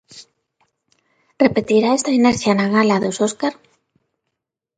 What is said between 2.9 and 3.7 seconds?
dos Óscar?